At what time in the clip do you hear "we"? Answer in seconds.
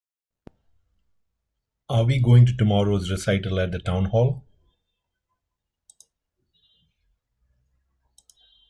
2.05-2.17